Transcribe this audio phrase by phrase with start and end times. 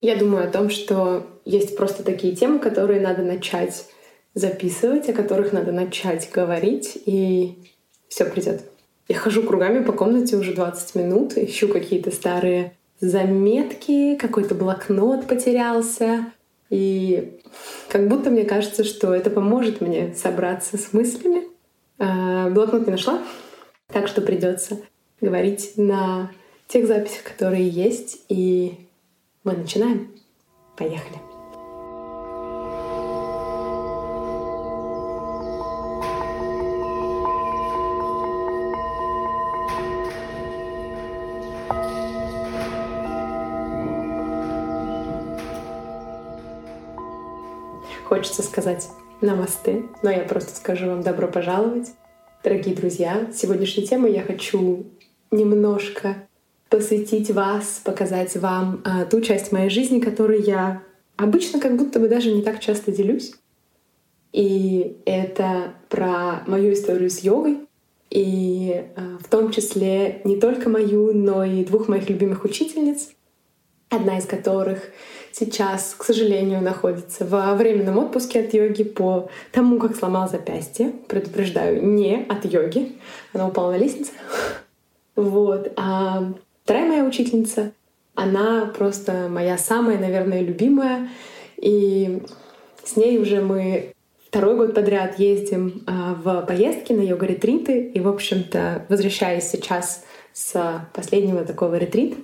[0.00, 3.86] Я думаю о том, что есть просто такие темы, которые надо начать
[4.34, 7.58] записывать, о которых надо начать говорить, и
[8.08, 8.62] все придет.
[9.08, 16.32] Я хожу кругами по комнате уже 20 минут, ищу какие-то старые заметки, какой-то блокнот потерялся.
[16.70, 17.40] И
[17.88, 21.48] как будто мне кажется, что это поможет мне собраться с мыслями.
[21.98, 23.20] А, блокнот не нашла,
[23.88, 24.78] так что придется
[25.20, 26.30] говорить на
[26.68, 28.22] тех записях, которые есть.
[28.28, 28.86] И
[29.44, 30.10] мы начинаем.
[30.76, 31.18] Поехали.
[48.04, 48.88] Хочется сказать
[49.20, 51.92] намасте, но я просто скажу вам добро пожаловать.
[52.42, 54.86] Дорогие друзья, сегодняшней темой я хочу
[55.30, 56.16] немножко
[56.70, 60.82] посвятить вас, показать вам а, ту часть моей жизни, которой я
[61.16, 63.34] обычно как будто бы даже не так часто делюсь.
[64.32, 67.58] И это про мою историю с йогой,
[68.08, 73.10] и а, в том числе не только мою, но и двух моих любимых учительниц,
[73.88, 74.84] одна из которых
[75.32, 80.92] сейчас, к сожалению, находится во временном отпуске от йоги по тому, как сломал запястье.
[81.08, 82.92] Предупреждаю, не от йоги.
[83.32, 84.12] Она упала на лестнице.
[85.16, 85.72] Вот.
[85.76, 86.32] А
[86.70, 87.72] вторая моя учительница,
[88.14, 91.08] она просто моя самая, наверное, любимая.
[91.56, 92.22] И
[92.84, 93.92] с ней уже мы
[94.28, 97.86] второй год подряд ездим а, в поездки на йога-ретриты.
[97.88, 102.18] И, в общем-то, возвращаясь сейчас с последнего такого ретрита,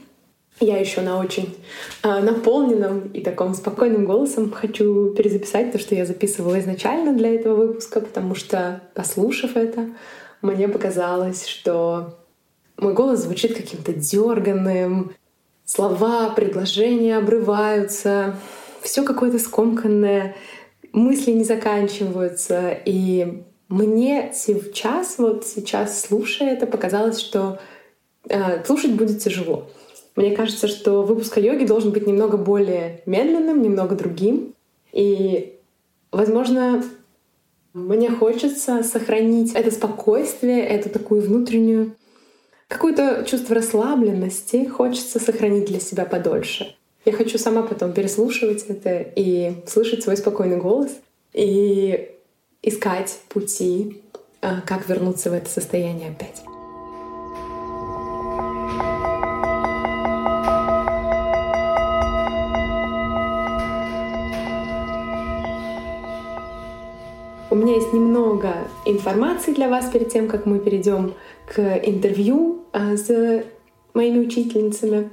[0.61, 1.57] я еще на очень
[2.05, 7.57] э, наполненном и таком спокойным голосом хочу перезаписать то, что я записывала изначально для этого
[7.57, 9.89] выпуска, потому что, послушав это,
[10.41, 12.15] мне показалось, что
[12.79, 15.13] мой голос звучит каким-то дерганным,
[15.65, 18.37] слова, предложения обрываются,
[18.83, 20.37] все какое-то скомканное,
[20.93, 22.71] мысли не заканчиваются.
[22.85, 27.59] И мне сейчас, вот сейчас слушая это, показалось, что
[28.29, 29.69] э, слушать будет тяжело.
[30.15, 34.55] Мне кажется, что выпуск о йоге должен быть немного более медленным, немного другим.
[34.93, 35.59] И,
[36.11, 36.83] возможно,
[37.75, 41.97] мне хочется сохранить это спокойствие, эту такую внутреннюю
[42.69, 46.75] какое-то чувство расслабленности хочется сохранить для себя подольше.
[47.05, 50.91] Я хочу сама потом переслушивать это и слышать свой спокойный голос
[51.33, 52.11] и
[52.63, 54.03] искать пути,
[54.43, 56.43] а, как вернуться в это состояние опять.
[67.49, 71.15] У меня есть немного информации для вас перед тем, как мы перейдем
[71.47, 73.45] к интервью а, с
[73.95, 75.11] моими учительницами.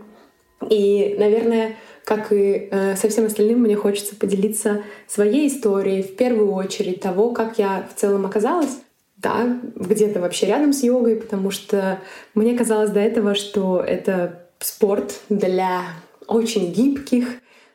[0.69, 1.75] И, наверное,
[2.05, 7.31] как и э, со всем остальным, мне хочется поделиться своей историей, в первую очередь того,
[7.31, 8.77] как я в целом оказалась
[9.17, 11.99] да, где-то вообще рядом с йогой, потому что
[12.35, 15.83] мне казалось до этого, что это спорт для
[16.27, 17.27] очень гибких,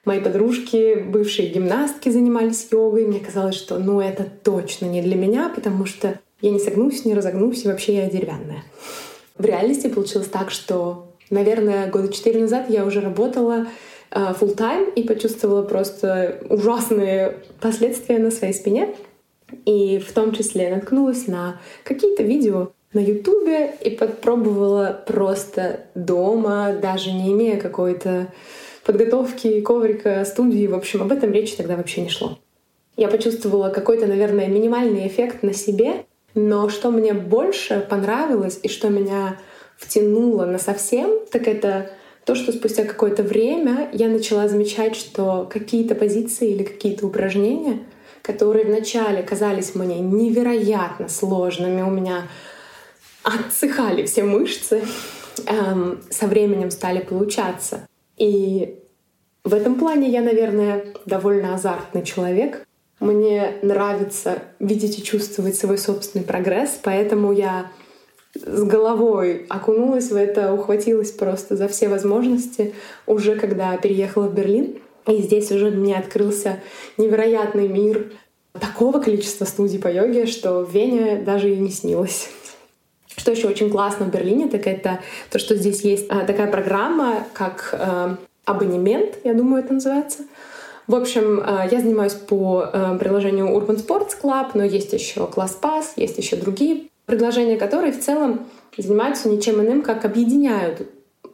[0.08, 3.06] Мои подружки, бывшие гимнастки, занимались йогой.
[3.06, 7.12] Мне казалось, что ну это точно не для меня, потому что я не согнусь, не
[7.12, 8.64] разогнусь, и вообще я деревянная.
[9.36, 13.66] В реальности получилось так, что, наверное, года четыре назад я уже работала
[14.10, 18.94] uh, full time и почувствовала просто ужасные последствия на своей спине.
[19.66, 27.12] И в том числе наткнулась на какие-то видео на Ютубе и попробовала просто дома, даже
[27.12, 28.28] не имея какой-то
[28.88, 30.66] подготовки коврика, студии.
[30.66, 32.38] В общем, об этом речи тогда вообще не шло.
[32.96, 38.88] Я почувствовала какой-то, наверное, минимальный эффект на себе, но что мне больше понравилось и что
[38.88, 39.36] меня
[39.76, 41.90] втянуло на совсем, так это
[42.24, 47.80] то, что спустя какое-то время я начала замечать, что какие-то позиции или какие-то упражнения,
[48.22, 52.22] которые вначале казались мне невероятно сложными, у меня
[53.22, 54.82] отсыхали все мышцы,
[55.44, 57.86] эм, со временем стали получаться.
[58.18, 58.78] И
[59.44, 62.66] в этом плане я, наверное, довольно азартный человек.
[63.00, 67.70] Мне нравится видеть и чувствовать свой собственный прогресс, поэтому я
[68.34, 72.74] с головой окунулась в это, ухватилась просто за все возможности
[73.06, 74.78] уже когда переехала в Берлин.
[75.06, 76.60] И здесь уже мне открылся
[76.98, 78.12] невероятный мир
[78.52, 82.28] такого количества студий по йоге, что в Вене даже и не снилось.
[83.18, 85.00] Что еще очень классно в Берлине, так это
[85.30, 90.20] то, что здесь есть а, такая программа, как а, абонемент, я думаю, это называется.
[90.86, 95.86] В общем, а, я занимаюсь по приложению Urban Sports Club, но есть еще Class Pass,
[95.96, 100.86] есть еще другие предложения, которые в целом занимаются ничем иным, как объединяют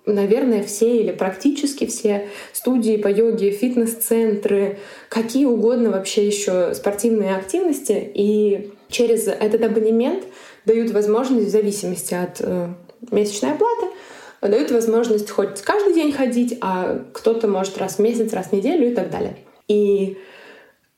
[0.06, 4.78] наверное, все или практически все студии по йоге, фитнес-центры,
[5.08, 8.10] какие угодно вообще еще спортивные активности.
[8.14, 10.24] И через этот абонемент
[10.64, 12.68] дают возможность в зависимости от э,
[13.10, 13.86] месячной оплаты
[14.48, 18.90] дают возможность хоть каждый день ходить, а кто-то может раз в месяц, раз в неделю
[18.90, 19.36] и так далее.
[19.68, 20.18] И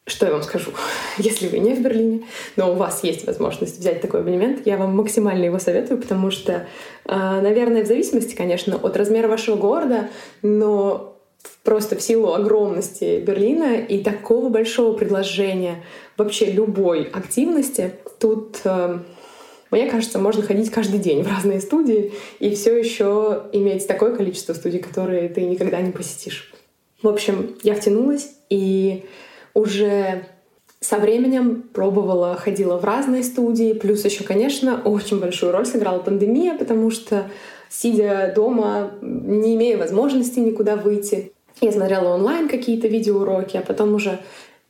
[0.06, 0.70] что я вам скажу?
[1.18, 2.24] Если вы не в Берлине,
[2.56, 6.66] но у вас есть возможность взять такой абонемент, я вам максимально его советую, потому что,
[7.04, 10.08] а, наверное, в зависимости, конечно, от размера вашего города,
[10.42, 11.16] но
[11.62, 15.84] просто в силу огромности Берлина и такого большого предложения
[16.16, 19.02] вообще любой активности, тут, а,
[19.70, 24.54] мне кажется, можно ходить каждый день в разные студии и все еще иметь такое количество
[24.54, 26.52] студий, которые ты никогда не посетишь.
[27.02, 29.04] В общем, я втянулась и
[29.54, 30.26] уже
[30.80, 33.72] со временем пробовала, ходила в разные студии.
[33.72, 37.30] Плюс еще, конечно, очень большую роль сыграла пандемия, потому что
[37.68, 44.20] сидя дома, не имея возможности никуда выйти, я смотрела онлайн какие-то видеоуроки, а потом уже,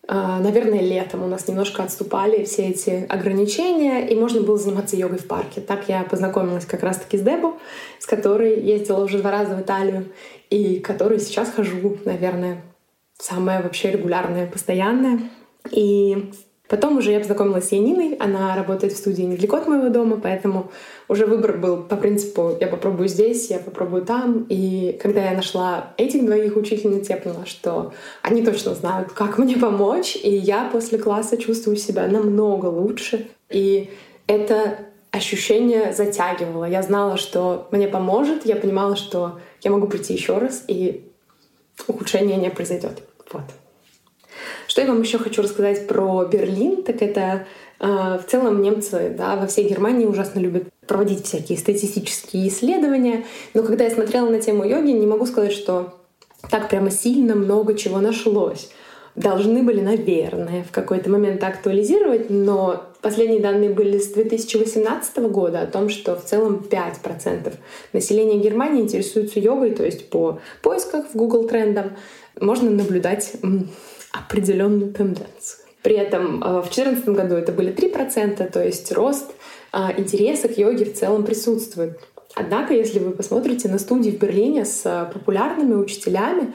[0.09, 5.27] наверное, летом у нас немножко отступали все эти ограничения, и можно было заниматься йогой в
[5.27, 5.61] парке.
[5.61, 7.55] Так я познакомилась как раз-таки с Дебо,
[7.99, 10.13] с которой ездила уже два раза в Италию,
[10.51, 12.63] и которой сейчас хожу, наверное,
[13.19, 15.21] самая вообще регулярная, постоянная.
[15.71, 16.31] И
[16.69, 20.71] потом уже я познакомилась с Яниной, она работает в студии недалеко от моего дома, поэтому
[21.09, 24.47] уже выбор был по принципу «я попробую здесь, я попробую там».
[24.49, 27.93] И когда я нашла этих двоих учительниц, я поняла, что
[28.23, 33.29] они точно знают, как мне помочь, и я после класса чувствую себя намного лучше.
[33.51, 33.91] И
[34.27, 34.79] это
[35.11, 36.65] ощущение затягивало.
[36.65, 41.11] Я знала, что мне поможет, я понимала, что я могу прийти еще раз, и
[41.87, 43.03] ухудшения не произойдет.
[43.33, 43.45] Вот.
[44.77, 47.47] Что я вам еще хочу рассказать про Берлин, так это
[47.81, 53.25] э, в целом немцы да, во всей Германии ужасно любят проводить всякие статистические исследования.
[53.55, 55.95] Но когда я смотрела на тему йоги, не могу сказать, что
[56.51, 58.69] так прямо сильно много чего нашлось.
[59.15, 65.67] Должны были, наверное, в какой-то момент актуализировать, но последние данные были с 2018 года о
[65.67, 67.51] том, что в целом 5%
[67.95, 71.97] населения Германии интересуются йогой, то есть по поисках в Google трендам
[72.39, 73.33] можно наблюдать
[74.19, 75.67] определенную тенденцию.
[75.83, 79.33] При этом э, в 2014 году это были 3%, то есть рост
[79.73, 82.01] э, интереса к йоге в целом присутствует.
[82.35, 86.53] Однако, если вы посмотрите на студии в Берлине с э, популярными учителями,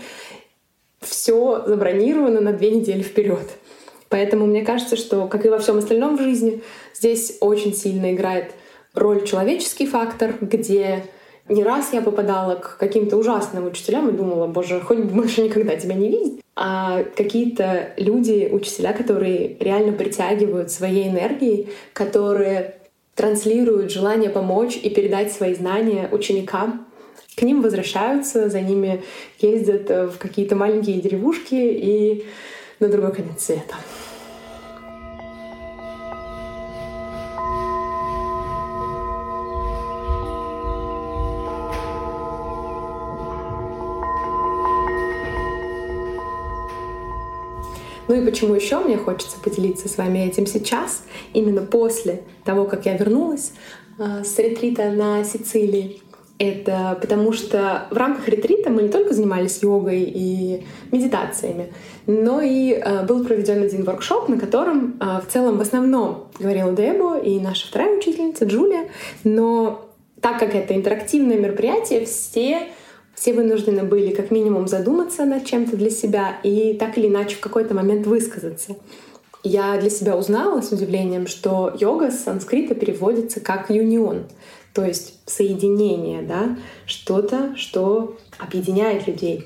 [0.99, 3.47] все забронировано на две недели вперед.
[4.09, 6.61] Поэтому мне кажется, что, как и во всем остальном в жизни,
[6.93, 8.51] здесь очень сильно играет
[8.93, 11.05] роль человеческий фактор, где
[11.49, 15.75] не раз я попадала к каким-то ужасным учителям и думала, боже, хоть бы больше никогда
[15.75, 16.41] тебя не видеть.
[16.55, 22.75] А какие-то люди, учителя, которые реально притягивают своей энергией, которые
[23.15, 26.87] транслируют желание помочь и передать свои знания ученикам,
[27.35, 29.03] к ним возвращаются, за ними
[29.39, 32.25] ездят в какие-то маленькие деревушки и
[32.79, 33.75] на другой конец света.
[48.11, 52.85] Ну и почему еще мне хочется поделиться с вами этим сейчас, именно после того, как
[52.85, 53.53] я вернулась
[53.97, 56.01] э, с ретрита на Сицилии.
[56.37, 61.71] Это потому что в рамках ретрита мы не только занимались йогой и медитациями,
[62.05, 66.73] но и э, был проведен один воркшоп, на котором э, в целом в основном говорила
[66.73, 68.89] Дебо и наша вторая учительница Джулия,
[69.23, 69.85] но
[70.19, 72.63] так как это интерактивное мероприятие, все
[73.15, 77.39] все вынуждены были как минимум задуматься над чем-то для себя и так или иначе в
[77.39, 78.75] какой-то момент высказаться.
[79.43, 84.27] Я для себя узнала с удивлением, что йога с санскрита переводится как юнион,
[84.73, 89.45] то есть соединение, да, что-то, что объединяет людей.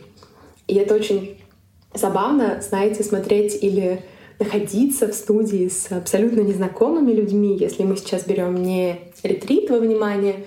[0.67, 1.37] И это очень
[1.93, 4.03] забавно, знаете, смотреть или
[4.39, 10.45] находиться в студии с абсолютно незнакомыми людьми, если мы сейчас берем не ретрит во внимание,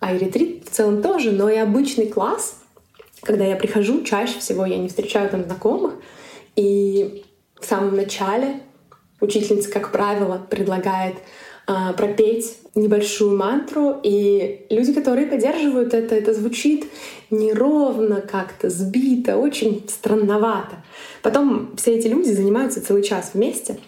[0.00, 2.60] а и ретрит в целом тоже, но и обычный класс,
[3.22, 5.94] когда я прихожу, чаще всего я не встречаю там знакомых,
[6.56, 7.24] и
[7.60, 8.60] в самом начале
[9.20, 11.16] учительница, как правило, предлагает
[11.66, 16.86] э, пропеть небольшую мантру, и люди, которые поддерживают это, это звучит
[17.30, 20.76] неровно, как-то сбито, очень странновато.
[21.22, 23.78] Потом все эти люди занимаются целый час вместе,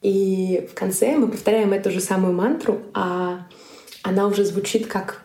[0.00, 3.46] и в конце мы повторяем эту же самую мантру, а
[4.02, 5.22] она уже звучит как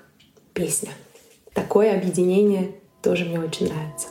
[0.56, 0.90] песня.
[1.54, 2.72] Такое объединение
[3.04, 4.08] тоже мне очень нравится.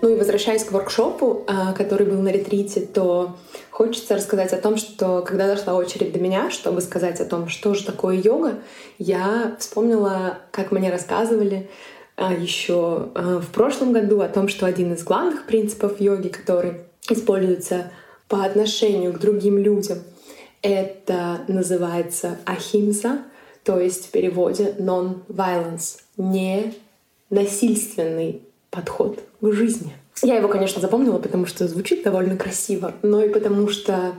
[0.00, 3.36] Ну и возвращаясь к воркшопу, а, который был на ретрите, то
[3.70, 7.74] хочется рассказать о том, что когда дошла очередь до меня, чтобы сказать о том, что
[7.74, 8.60] же такое йога,
[8.98, 11.68] я вспомнила, как мне рассказывали
[12.16, 16.87] а, еще а, в прошлом году о том, что один из главных принципов йоги, который
[17.08, 17.90] используется
[18.28, 19.98] по отношению к другим людям,
[20.62, 23.22] это называется ахимса,
[23.64, 26.74] то есть в переводе non-violence, не
[27.30, 29.92] насильственный подход к жизни.
[30.22, 34.14] Я его, конечно, запомнила, потому что звучит довольно красиво, но и потому что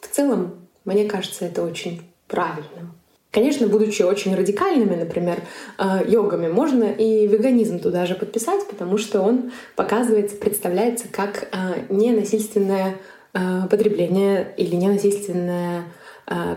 [0.00, 2.95] в целом, мне кажется, это очень правильным.
[3.36, 5.42] Конечно, будучи очень радикальными, например,
[5.76, 11.82] э, йогами, можно и веганизм туда же подписать, потому что он показывается, представляется как э,
[11.90, 12.96] ненасильственное
[13.34, 13.38] э,
[13.70, 15.84] потребление или ненасильственное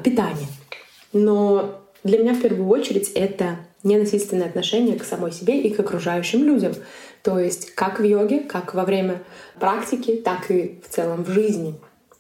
[0.05, 0.47] питание.
[1.11, 6.45] Но для меня в первую очередь это ненасильственное отношение к самой себе и к окружающим
[6.45, 6.73] людям.
[7.23, 9.21] То есть как в йоге, как во время
[9.59, 11.75] практики, так и в целом в жизни.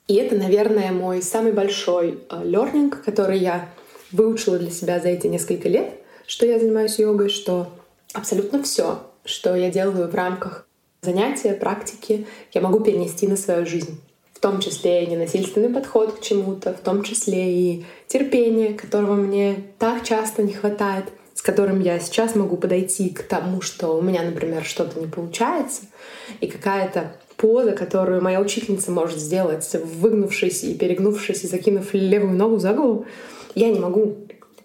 [0.09, 3.69] И это, наверное, мой самый большой learning, который я
[4.11, 5.93] выучила для себя за эти несколько лет,
[6.27, 7.69] что я занимаюсь йогой, что
[8.13, 10.67] абсолютно все, что я делаю в рамках
[11.01, 13.99] занятия, практики, я могу перенести на свою жизнь.
[14.33, 19.65] В том числе и ненасильственный подход к чему-то, в том числе и терпение, которого мне
[19.79, 24.23] так часто не хватает, с которым я сейчас могу подойти к тому, что у меня,
[24.23, 25.83] например, что-то не получается,
[26.39, 32.59] и какая-то поза, которую моя учительница может сделать, выгнувшись и перегнувшись и закинув левую ногу
[32.59, 33.05] за голову,
[33.55, 34.17] я не могу.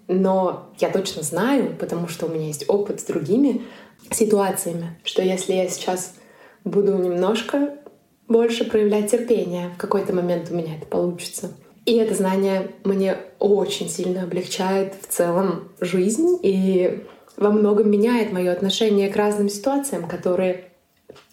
[0.06, 3.62] Но я точно знаю, потому что у меня есть опыт с другими
[4.10, 6.14] ситуациями, что если я сейчас
[6.64, 7.74] буду немножко
[8.28, 11.52] больше проявлять терпение, в какой-то момент у меня это получится.
[11.86, 17.04] И это знание мне очень сильно облегчает в целом жизнь и
[17.36, 20.64] во многом меняет мое отношение к разным ситуациям, которые,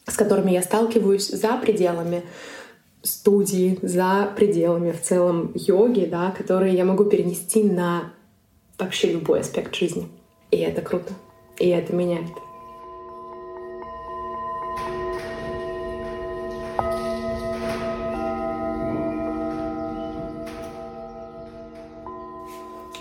[0.07, 2.23] с которыми я сталкиваюсь за пределами
[3.03, 8.13] студии, за пределами в целом йоги, да, которые я могу перенести на
[8.77, 10.07] вообще любой аспект жизни.
[10.51, 11.13] И это круто.
[11.57, 12.27] И это меняет.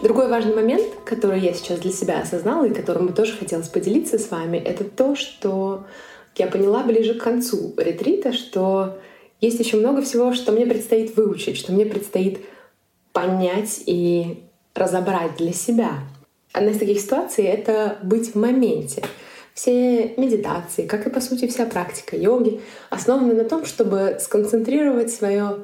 [0.03, 4.19] Другой важный момент, который я сейчас для себя осознала и которым бы тоже хотелось поделиться
[4.19, 5.85] с вами, это то, что
[6.37, 8.99] я поняла ближе к концу ретрита, что
[9.41, 12.41] есть еще много всего, что мне предстоит выучить, что мне предстоит
[13.13, 14.45] понять и
[14.75, 16.01] разобрать для себя.
[16.53, 19.03] Одна из таких ситуаций— это быть в моменте.
[19.55, 25.59] Все медитации, как и по сути вся практика йоги, основаны на том, чтобы сконцентрировать свое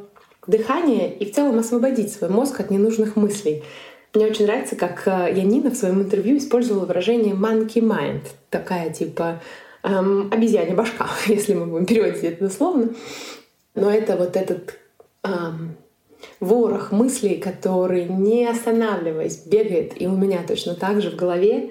[0.46, 3.62] дыхание и в целом освободить свой мозг от ненужных мыслей.
[4.14, 9.42] Мне очень нравится, как э, Янина в своем интервью использовала выражение monkey mind, такая типа
[9.82, 12.90] эм, обезьянья башка, если мы будем переводить это дословно.
[13.76, 14.78] Но это вот этот
[15.22, 15.76] эм,
[16.40, 21.70] ворох мыслей, который, не останавливаясь, бегает, и у меня точно так же в голове.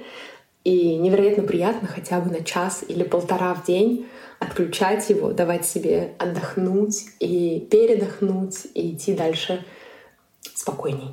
[0.64, 4.08] И невероятно приятно хотя бы на час или полтора в день
[4.40, 9.64] отключать его, давать себе отдохнуть и передохнуть и идти дальше
[10.42, 11.10] спокойней.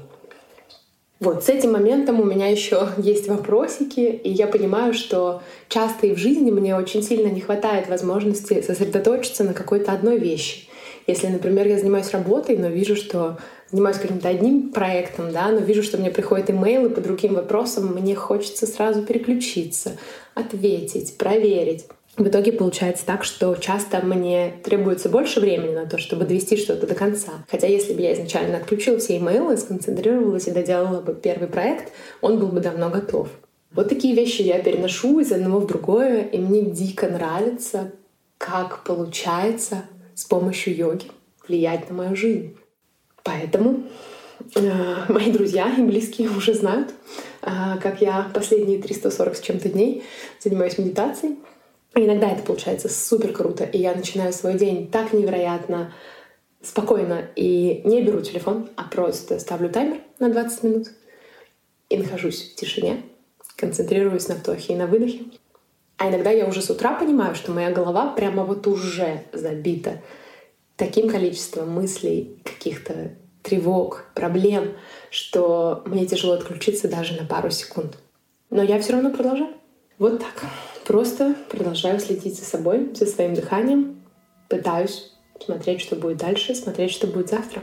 [1.21, 6.15] Вот, с этим моментом у меня еще есть вопросики, и я понимаю, что часто и
[6.15, 10.67] в жизни мне очень сильно не хватает возможности сосредоточиться на какой-то одной вещи.
[11.13, 13.37] Если, например, я занимаюсь работой, но вижу, что
[13.71, 18.15] занимаюсь каким-то одним проектом, да, но вижу, что мне приходят имейлы по другим вопросам, мне
[18.15, 19.99] хочется сразу переключиться,
[20.35, 21.85] ответить, проверить.
[22.17, 26.87] В итоге получается так, что часто мне требуется больше времени на то, чтобы довести что-то
[26.87, 27.33] до конца.
[27.51, 31.93] Хотя если бы я изначально отключила все имейлы, сконцентрировалась и доделала бы первый проект,
[32.23, 33.29] он был бы давно готов.
[33.75, 37.93] Вот такие вещи я переношу из одного в другое, и мне дико нравится,
[38.39, 41.07] как получается с помощью йоги
[41.47, 42.57] влиять на мою жизнь.
[43.23, 43.85] Поэтому
[44.55, 46.93] э, мои друзья и близкие уже знают,
[47.43, 47.47] э,
[47.83, 50.05] как я последние 340 с чем-то дней
[50.41, 51.37] занимаюсь медитацией.
[51.95, 55.93] иногда это получается супер круто, и я начинаю свой день так невероятно
[56.63, 60.89] спокойно и не беру телефон, а просто ставлю таймер на 20 минут
[61.89, 63.03] и нахожусь в тишине,
[63.57, 65.25] концентрируюсь на вдохе и на выдохе.
[66.03, 70.03] А иногда я уже с утра понимаю, что моя голова прямо вот уже забита
[70.75, 74.73] таким количеством мыслей, каких-то тревог, проблем,
[75.11, 77.99] что мне тяжело отключиться даже на пару секунд.
[78.51, 79.55] Но я все равно продолжаю.
[80.01, 80.45] Вот так.
[80.85, 84.03] Просто продолжаю следить за собой, за своим дыханием,
[84.49, 87.63] пытаюсь смотреть, что будет дальше, смотреть, что будет завтра.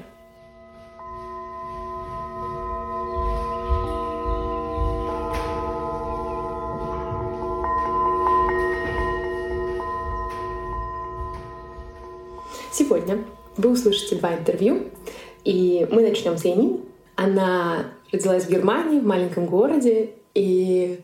[12.80, 13.26] Сегодня
[13.58, 14.86] вы услышите два интервью
[15.44, 16.80] И мы начнем с Янин.
[17.18, 21.02] Она родилась в Германии, в маленьком городе, и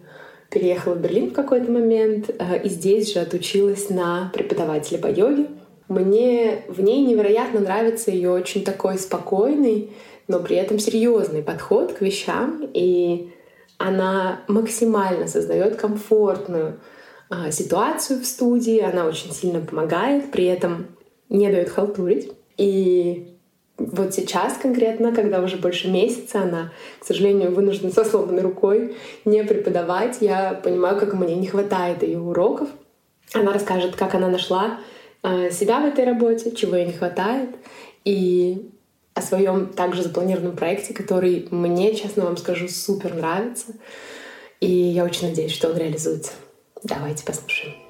[0.49, 5.47] переехала в Берлин в какой-то момент, э, и здесь же отучилась на преподавателя по йоге.
[5.89, 9.91] Мне в ней невероятно нравится ее очень такой спокойный,
[10.29, 13.33] но при этом серьезный подход к вещам, и
[13.77, 16.79] она максимально создает комфортную
[17.29, 20.94] а, ситуацию в студии, она очень сильно помогает, при этом
[21.29, 22.31] не дает халтурить.
[22.57, 23.35] И
[23.77, 29.43] вот сейчас конкретно, когда уже больше месяца, она, к сожалению, вынуждена со сломанной рукой не
[29.43, 32.69] преподавать, я понимаю, как мне не хватает ее уроков.
[33.33, 34.79] Она расскажет, как она нашла
[35.23, 37.49] а, себя в этой работе, чего ей не хватает,
[38.05, 38.69] и
[39.13, 43.73] о своем также запланированном проекте, который мне, честно вам скажу, супер нравится.
[44.59, 46.33] И я очень надеюсь, что он реализуется.
[46.83, 47.84] Давайте послушаем.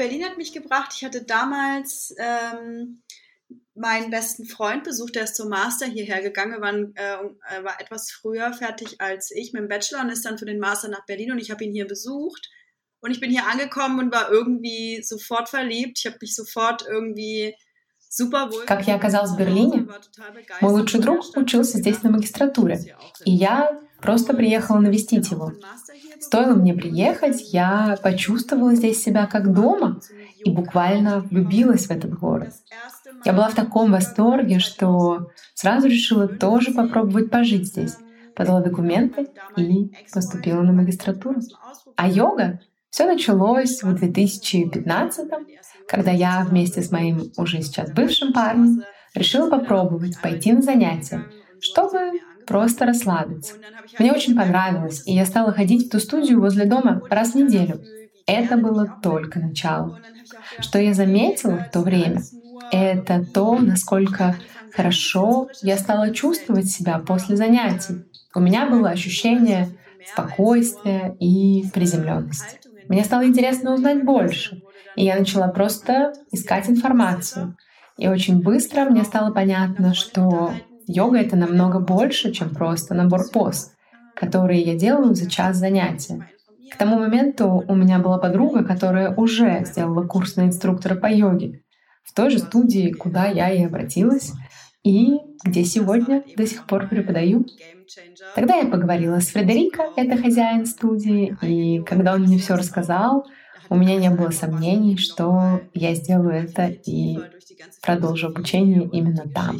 [0.00, 0.94] Berlin hat mich gebracht.
[0.96, 3.02] Ich hatte damals ähm,
[3.74, 8.10] meinen besten Freund besucht, der ist zum Master hierher gegangen, er war, äh, war etwas
[8.10, 11.32] früher fertig als ich mit dem Bachelor und ist dann für den Master nach Berlin
[11.32, 12.48] und ich habe ihn hier besucht
[13.00, 15.98] und ich bin hier angekommen und war irgendwie sofort verliebt.
[15.98, 17.54] Ich habe mich sofort irgendwie
[18.66, 19.86] Как я оказалась в Берлине,
[20.60, 25.52] мой лучший друг учился здесь на магистратуре, и я просто приехала навестить его.
[26.20, 30.00] Стоило мне приехать, я почувствовала здесь себя как дома
[30.44, 32.52] и буквально влюбилась в этот город.
[33.24, 37.96] Я была в таком восторге, что сразу решила тоже попробовать пожить здесь.
[38.34, 41.40] Подала документы и поступила на магистратуру.
[41.96, 42.60] А йога?
[42.90, 45.28] Все началось в 2015
[45.90, 48.82] когда я вместе с моим уже сейчас бывшим парнем
[49.14, 51.24] решила попробовать пойти на занятия,
[51.60, 53.54] чтобы просто расслабиться.
[53.98, 57.80] Мне очень понравилось, и я стала ходить в ту студию возле дома раз в неделю.
[58.26, 59.98] Это было только начало.
[60.60, 62.22] Что я заметила в то время,
[62.70, 64.36] это то, насколько
[64.72, 68.04] хорошо я стала чувствовать себя после занятий.
[68.32, 69.68] У меня было ощущение
[70.12, 72.59] спокойствия и приземленности.
[72.90, 74.62] Мне стало интересно узнать больше,
[74.96, 77.56] и я начала просто искать информацию.
[77.96, 80.52] И очень быстро мне стало понятно, что
[80.88, 83.70] йога— это намного больше, чем просто набор поз,
[84.16, 86.28] которые я делаю за час занятия.
[86.72, 91.62] К тому моменту у меня была подруга, которая уже сделала курс на инструктора по йоге
[92.02, 94.32] в той же студии, куда я и обратилась,
[94.82, 97.46] и где сегодня до сих пор преподаю.
[98.34, 103.26] Тогда я поговорила с Фредерико, это хозяин студии, и когда он мне все рассказал,
[103.68, 107.18] у меня не было сомнений, что я сделаю это и
[107.82, 109.58] продолжу обучение именно там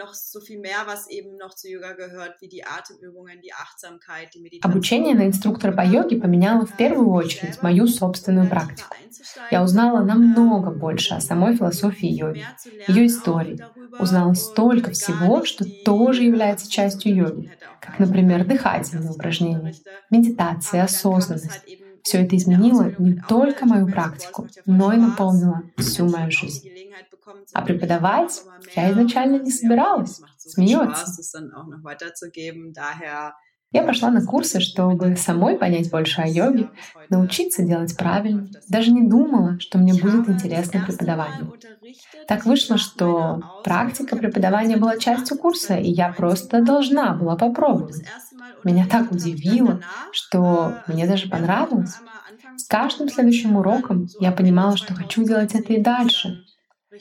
[0.00, 4.34] noch so viel mehr, was eben noch zu Yoga gehört, wie die Atemübungen, die Achtsamkeit,
[4.34, 4.72] die Meditation.
[4.72, 8.96] Обучение на инструктора по йоге поменяло в первую очередь мою собственную практику.
[9.50, 12.44] Я узнала намного больше о самой философии йоги,
[12.88, 13.58] ее истории.
[13.98, 19.74] Узнала столько всего, что тоже является частью йоги, как, например, дыхательные упражнения,
[20.10, 21.66] медитация, осознанность.
[22.02, 26.68] Все это изменило не только мою практику, но и наполнило всю мою жизнь.
[27.52, 28.42] А преподавать
[28.76, 30.20] я изначально не собиралась.
[30.38, 31.06] Смеется.
[33.72, 36.70] Я пошла на курсы, чтобы самой понять больше о йоге,
[37.08, 38.48] научиться делать правильно.
[38.68, 41.52] Даже не думала, что мне будет интересно преподавание.
[42.26, 48.02] Так вышло, что практика преподавания была частью курса, и я просто должна была попробовать.
[48.64, 51.94] Меня так удивило, что мне даже понравилось.
[52.56, 56.44] С каждым следующим уроком я понимала, что хочу делать это и дальше.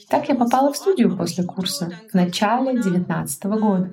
[0.10, 3.91] Так я попала в студию после курса в начале 2019 года.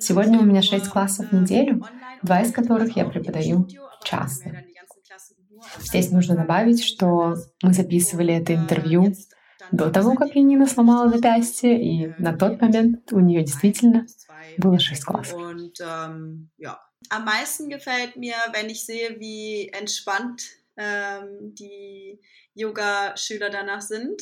[0.00, 1.84] Сегодня у меня шесть классов в неделю,
[2.22, 3.68] два из которых я преподаю
[4.02, 4.64] часто.
[5.78, 9.14] Здесь нужно добавить, что мы записывали это интервью
[9.70, 14.06] до того, как Янина сломала запястье, и на тот момент у нее действительно
[14.58, 15.40] было шесть классов.
[17.08, 20.42] Am meisten gefällt mir, wenn ich sehe, wie entspannt
[20.76, 22.18] ähm, die
[22.54, 24.20] Yoga-Schüler danach sind.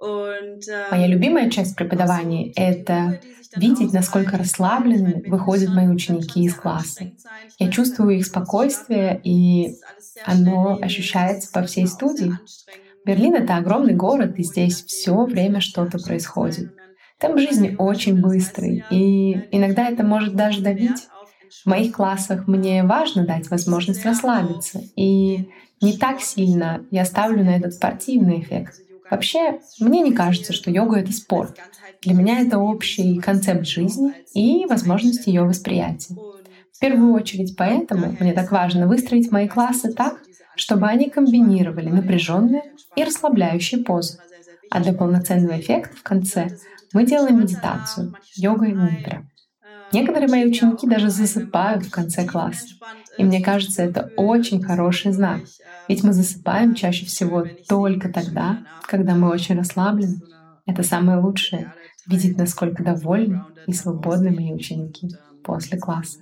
[0.00, 3.20] Моя любимая часть преподавания— это
[3.56, 7.12] видеть, насколько расслабленными выходят мои ученики из класса.
[7.58, 9.76] Я чувствую их спокойствие, и
[10.24, 12.32] оно ощущается по всей студии.
[13.04, 16.72] Берлин— это огромный город, и здесь все время что-то происходит.
[17.18, 21.08] Темп жизни очень быстрый, и иногда это может даже давить.
[21.64, 25.48] В моих классах мне важно дать возможность расслабиться, и
[25.80, 28.74] не так сильно я ставлю на этот спортивный эффект.
[29.14, 31.56] Вообще, мне не кажется, что йога— это спорт.
[32.02, 36.16] Для меня это общий концепт жизни и возможность ее восприятия.
[36.72, 40.20] В первую очередь поэтому мне так важно выстроить мои классы так,
[40.56, 42.64] чтобы они комбинировали напряженные
[42.96, 44.18] и расслабляющие позы.
[44.68, 46.48] А для полноценного эффекта в конце
[46.92, 49.28] мы делаем медитацию, йога и.
[49.94, 52.66] Некоторые мои ученики даже засыпают в конце класса.
[53.16, 55.42] И мне кажется, это очень хороший знак.
[55.88, 60.20] Ведь мы засыпаем чаще всего только тогда, когда мы очень расслаблены.
[60.66, 61.72] Это самое лучшее—
[62.06, 65.10] видеть, насколько довольны и свободны мои ученики
[65.44, 66.18] после класса.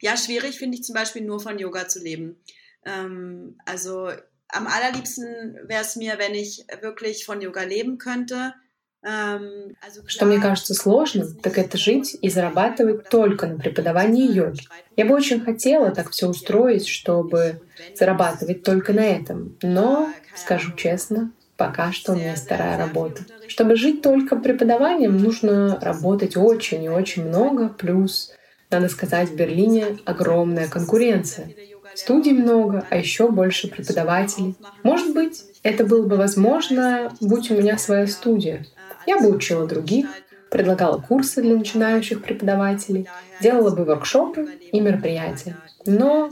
[0.00, 2.36] Ja, schwierig finde ich zum Beispiel nur von Yoga zu leben.
[2.84, 4.10] Ähm, also
[4.48, 8.54] am allerliebsten wäre es mir, wenn ich wirklich von Yoga leben könnte.
[9.02, 14.62] Что мне кажется сложным, так это жить и зарабатывать только на преподавании йоги.
[14.96, 17.60] Я бы очень хотела так все устроить, чтобы
[17.94, 19.56] зарабатывать только на этом.
[19.62, 23.22] Но, скажу честно, пока что у меня вторая работа.
[23.46, 28.32] Чтобы жить только преподаванием, нужно работать очень и очень много, плюс,
[28.70, 31.50] надо сказать, в Берлине огромная конкуренция.
[31.94, 34.56] Студий много, а еще больше преподавателей.
[34.82, 38.64] Может быть, это было бы возможно, будь у меня своя студия.
[39.08, 40.06] Я бы учила других,
[40.50, 43.08] предлагала курсы для начинающих преподавателей,
[43.40, 45.56] делала бы воркшопы и мероприятия.
[45.86, 46.28] Но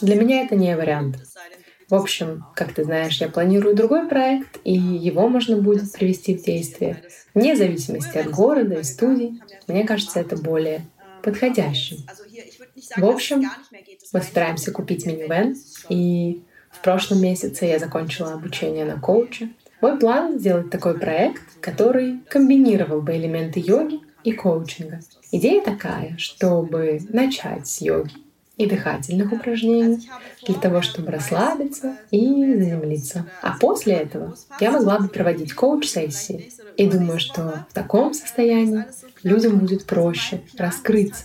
[0.00, 1.18] для меня это не вариант.
[1.88, 6.42] В общем, как ты знаешь, я планирую другой проект, и его можно будет привести в
[6.42, 7.04] действие.
[7.34, 10.84] Вне зависимости от города и студий, мне кажется, это более
[11.22, 11.98] подходящим.
[12.96, 13.44] В общем,
[14.12, 15.54] мы стараемся купить минивэн,
[15.88, 19.50] и в прошлом месяце я закончила обучение на коуче.
[19.80, 25.00] Мой план— сделать такой проект, который комбинировал бы элементы йоги и коучинга.
[25.30, 28.10] Идея такая, чтобы начать с йоги
[28.56, 30.10] и дыхательных упражнений
[30.44, 33.26] для того, чтобы расслабиться и заземлиться.
[33.40, 36.50] А после этого я могла бы проводить коуч-сессии.
[36.76, 38.84] И думаю, что в таком состоянии
[39.22, 41.24] людям будет проще раскрыться.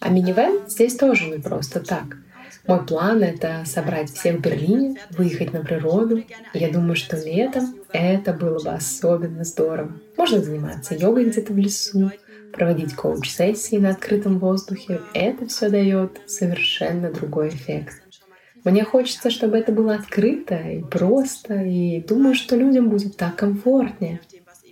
[0.00, 2.18] А минивэн здесь тоже не просто так—
[2.70, 6.22] мой план— это собрать всех в Берлине, выехать на природу.
[6.54, 9.92] Я думаю, что летом это было бы особенно здорово.
[10.16, 12.12] Можно заниматься йогой где-то в лесу,
[12.52, 15.00] проводить коуч-сессии на открытом воздухе.
[15.14, 18.02] Это все дает совершенно другой эффект.
[18.62, 24.20] Мне хочется, чтобы это было открыто и просто, и думаю, что людям будет так комфортнее.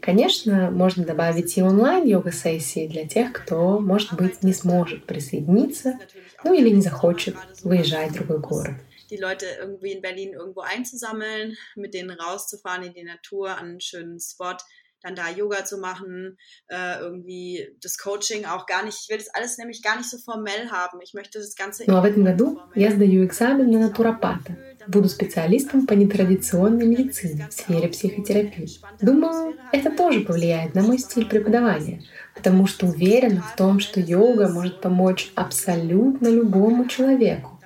[0.08, 5.98] Конечно, можно добавить и онлайн-йога-сессии для тех, кто, может быть, не сможет присоединиться,
[6.44, 8.76] ну или не захочет выезжать в другой город.
[9.10, 13.82] die Leute irgendwie in Berlin irgendwo einzusammeln, mit denen rauszufahren in die Natur an einen
[13.82, 14.58] schönen Spot,
[15.04, 16.38] dann da Yoga zu machen,
[16.68, 18.98] äh, irgendwie das Coaching auch gar nicht.
[19.04, 21.00] Ich will das alles nämlich gar nicht so formell haben.
[21.04, 21.84] Ich möchte das Ganze.
[21.86, 24.58] Ну а в этом году я сдаю экзамен на натуропата.
[24.89, 28.71] Буду специалистом по нетрадиционной медицине в сфере психотерапии.
[29.03, 32.03] Думаю, это тоже повлияет на мой стиль преподавания,
[32.35, 37.61] потому что уверена в том, что йога может помочь абсолютно любому человеку.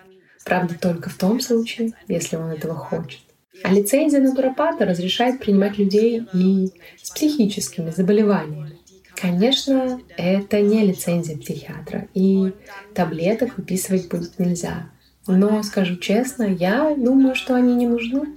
[0.44, 3.20] Правда, только в том случае, если он этого хочет.
[3.62, 8.78] А лицензия натуропата разрешает принимать людей и с психическими заболеваниями.
[9.14, 12.52] Конечно, это не лицензия психиатра, и
[12.94, 14.90] таблеток выписывать будет нельзя.
[15.26, 18.36] Но, скажу честно, я думаю, что они не нужны,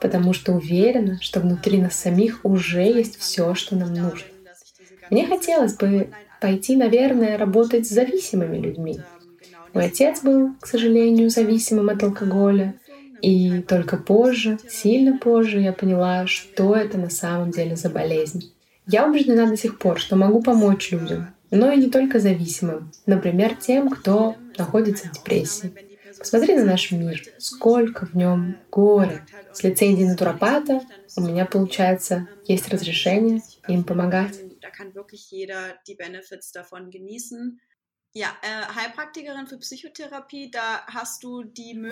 [0.00, 4.26] потому что уверена, что внутри нас самих уже есть все, что нам нужно.
[5.10, 6.08] Мне хотелось бы
[6.40, 9.00] пойти, наверное, работать с зависимыми людьми.
[9.72, 12.74] Мой отец был, к сожалению, зависимым от алкоголя,
[13.22, 18.52] и только позже, сильно позже, я поняла, что это на самом деле за болезнь.
[18.86, 22.90] Я убеждена до сих пор, что могу помочь людям, но и не только зависимым.
[23.06, 25.87] Например, тем, кто находится в депрессии.
[26.18, 29.26] Посмотри на наш мир, сколько в нем горя.
[29.52, 30.82] С лицензией натуропата
[31.16, 34.34] у меня, получается, есть разрешение им помогать.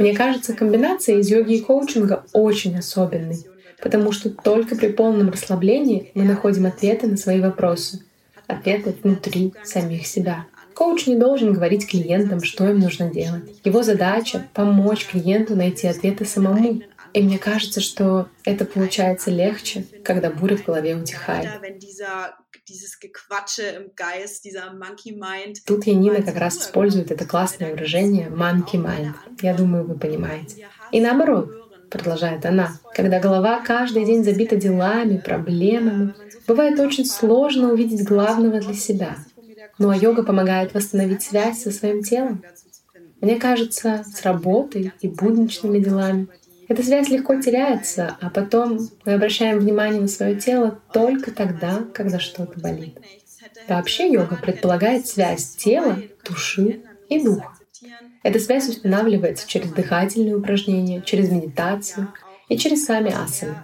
[0.01, 3.47] Мне кажется, комбинация из йоги и коучинга очень особенной,
[3.83, 8.05] потому что только при полном расслаблении мы находим ответы на свои вопросы,
[8.47, 10.47] ответы внутри самих себя.
[10.77, 13.61] Коуч не должен говорить клиентам, что им нужно делать.
[13.65, 16.83] Его задача— помочь клиенту найти ответы самому.
[17.15, 21.49] И мне кажется, что это получается легче, когда буря в голове утихает.
[25.65, 29.15] Тут Янина как раз использует это классное выражение «monkey mind».
[29.41, 30.69] Я думаю, вы понимаете.
[30.93, 36.13] И наоборот, продолжает она, когда голова каждый день забита делами, проблемами,
[36.47, 39.17] бывает очень сложно увидеть главного для себя.
[39.79, 42.43] Ну а йога помогает восстановить связь со своим телом.
[43.21, 46.29] Мне кажется, с работой и будничными делами
[46.69, 52.19] эта связь легко теряется, а потом мы обращаем внимание на свое тело только тогда, когда
[52.19, 52.99] что-то болит.
[53.69, 57.53] Вообще йога предполагает связь тела, души и духа.
[58.25, 62.13] Эта связь устанавливается через дыхательные упражнения, через медитацию
[62.49, 63.59] и через сами асаны.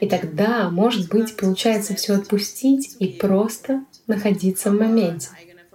[0.00, 5.28] И тогда, может быть, получается все отпустить и просто находиться в моменте.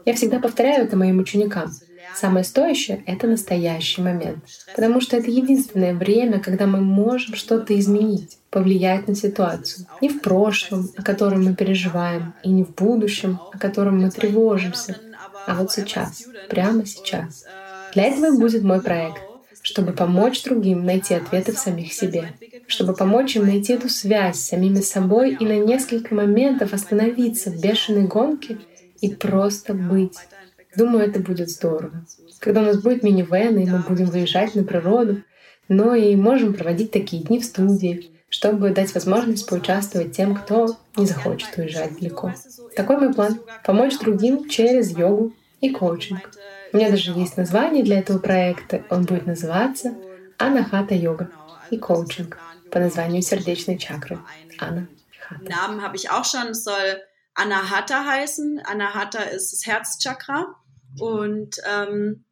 [0.05, 1.71] Я всегда повторяю это моим ученикам.
[2.15, 4.43] Самое стоящее— это настоящий момент.
[4.75, 9.87] Потому что это единственное время, когда мы можем что-то изменить, повлиять на ситуацию.
[10.01, 14.97] Не в прошлом, о котором мы переживаем, и не в будущем, о котором мы тревожимся,
[15.47, 17.45] а вот сейчас, прямо сейчас.
[17.93, 19.21] Для этого и будет мой проект
[19.63, 22.33] чтобы помочь другим найти ответы в самих себе,
[22.67, 27.61] чтобы помочь им найти эту связь с самими собой и на несколько моментов остановиться в
[27.61, 28.57] бешеной гонке
[29.03, 30.17] и просто быть.
[30.77, 32.05] Думаю, это будет здорово.
[32.39, 35.23] Когда у нас будет минивэн, и мы будем выезжать на природу,
[35.67, 41.05] но и можем проводить такие дни в студии, чтобы дать возможность поучаствовать тем, кто не
[41.05, 42.33] захочет уезжать далеко.
[42.77, 46.31] Такой мой план— помочь другим через йогу и коучинг.
[46.71, 48.83] У меня даже есть название для этого проекта.
[48.89, 49.93] Он будет называться
[50.37, 51.29] Анахата йога
[51.71, 52.37] и коучинг
[52.71, 54.17] по названию сердечной чакры.
[54.59, 54.87] Анна
[55.41, 56.53] Namen habe ich auch schon.
[56.53, 57.01] Soll
[57.35, 58.59] Anahata heißen.
[58.65, 60.55] Anahata ist das Herzchakra
[60.99, 62.25] und ähm,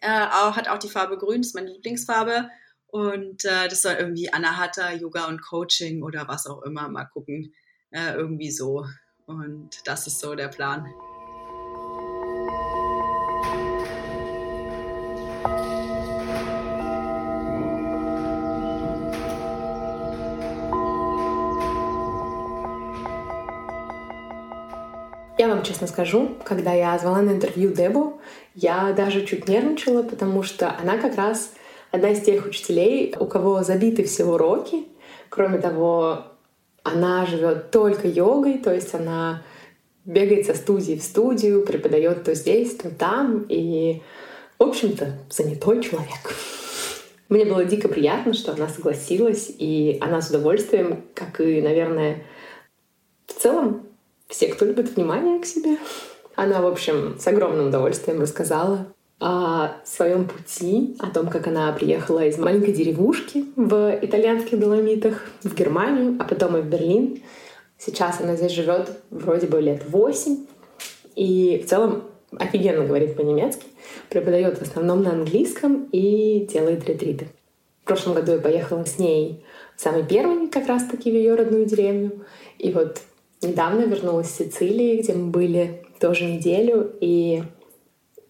[0.00, 2.50] äh, hat auch die Farbe Grün, das ist meine Lieblingsfarbe.
[2.86, 7.52] Und äh, das soll irgendwie Anahata, Yoga und Coaching oder was auch immer mal gucken.
[7.90, 8.86] Äh, irgendwie so.
[9.26, 10.86] Und das ist so der Plan.
[25.54, 28.20] Вам честно скажу, когда я звала на интервью Дебу,
[28.54, 31.52] я даже чуть нервничала, потому что она как раз
[31.90, 34.86] одна из тех учителей, у кого забиты все уроки.
[35.28, 36.24] Кроме того,
[36.82, 39.42] она живет только йогой, то есть она
[40.04, 44.02] бегает со студии в студию, преподает то здесь, то там, и,
[44.58, 46.34] в общем-то, занятой человек.
[47.28, 52.24] Мне было дико приятно, что она согласилась, и она с удовольствием, как и, наверное,
[53.26, 53.83] в целом
[54.28, 55.76] все, кто любит внимание к себе.
[56.34, 58.86] Она, в общем, с огромным удовольствием рассказала
[59.20, 65.54] о своем пути, о том, как она приехала из маленькой деревушки в итальянских Доломитах в
[65.54, 67.22] Германию, а потом и в Берлин.
[67.78, 70.46] Сейчас она здесь живет вроде бы лет восемь.
[71.14, 72.04] И в целом
[72.36, 73.66] офигенно говорит по-немецки,
[74.08, 77.28] преподает в основном на английском и делает ретриты.
[77.82, 79.44] В прошлом году я поехала с ней
[79.76, 82.24] самый первый как раз-таки в ее родную деревню.
[82.58, 83.00] И вот
[83.46, 87.42] недавно вернулась из Сицилии, где мы были тоже неделю, и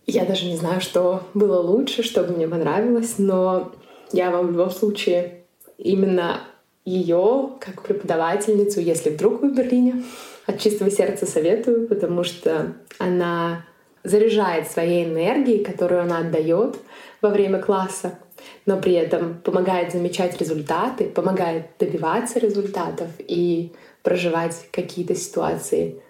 [0.06, 3.72] я даже не знаю, что было лучше, что бы мне понравилось, но
[4.12, 5.44] я вам в любом случае
[5.78, 6.40] именно
[6.84, 10.04] ее как преподавательницу, если вдруг вы в Берлине,
[10.46, 13.64] от чистого сердца советую, потому что она
[14.02, 16.76] заряжает своей энергией, которую она отдает
[17.22, 18.18] во время класса,
[18.66, 23.08] но при этом помогает замечать результаты, помогает добиваться результатов.
[23.18, 23.72] И
[24.04, 26.00] проживать какие-то ситуации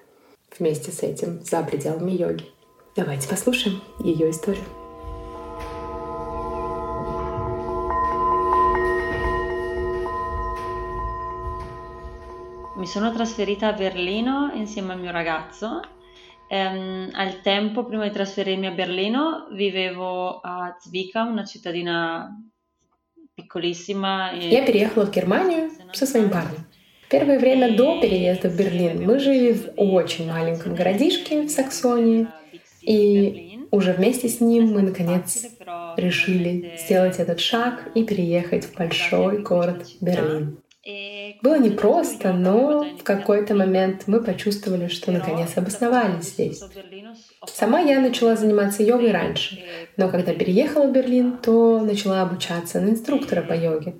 [0.58, 2.44] вместе с этим за пределами йоги.
[2.96, 4.64] Давайте послушаем ее историю.
[12.76, 15.80] Mi sono trasferita a Berlino insieme al mio ragazzo.
[16.48, 22.28] Ehm, al tempo, prima di trasferirmi a Berlino, vivevo a Zwickau, una cittadina
[23.32, 24.32] piccolissima.
[24.34, 26.66] Я переехала в Германию со своим парнем.
[27.14, 32.26] Первое время до переезда в Берлин мы жили в очень маленьком городишке в Саксонии.
[32.82, 35.46] И уже вместе с ним мы, наконец,
[35.96, 40.58] решили сделать этот шаг и переехать в большой город Берлин.
[41.40, 46.60] Было непросто, но в какой-то момент мы почувствовали, что наконец обосновались здесь.
[47.46, 49.62] Сама я начала заниматься йогой раньше,
[49.96, 53.94] но когда переехала в Берлин, то начала обучаться на инструктора по йоге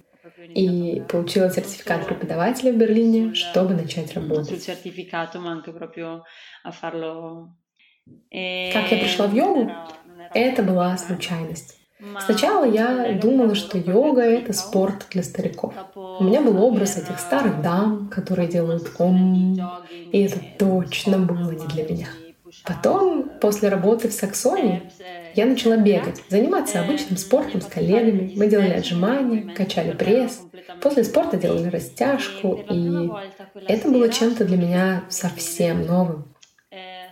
[0.49, 4.65] и получила сертификат преподавателя в Берлине, чтобы начать работать.
[8.31, 9.71] Как я пришла в йогу?
[10.35, 11.79] Это была случайность.
[12.21, 15.73] Сначала я думала, что йога— это спорт для стариков.
[15.95, 19.57] У меня был образ этих старых дам, которые делают ом,
[19.91, 22.09] и это точно было не для меня.
[22.65, 24.83] Потом, после работы в Саксонии,
[25.35, 28.33] я начала бегать, заниматься обычным спортом с коллегами.
[28.37, 30.41] Мы делали отжимания, качали пресс.
[30.81, 33.11] После спорта делали растяжку, и
[33.67, 36.35] это было чем-то для меня совсем новым.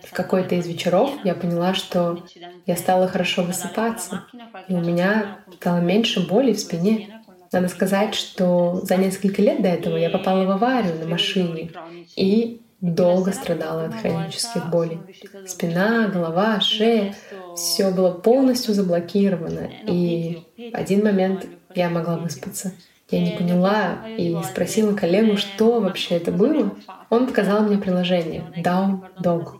[0.03, 2.25] В какой-то из вечеров я поняла, что
[2.65, 4.25] я стала хорошо высыпаться,
[4.67, 7.21] и у меня стало меньше боли в спине.
[7.51, 11.71] Надо сказать, что за несколько лет до этого я попала в аварию на машине,
[12.15, 14.99] и долго страдала от хронических болей.
[15.47, 17.15] Спина, голова, шея—
[17.55, 19.69] все было полностью заблокировано.
[19.87, 22.73] И в один момент я могла выспаться.
[23.09, 26.75] Я не поняла и спросила коллегу, что вообще это было.
[27.09, 29.59] Он показал мне приложение Down Dog,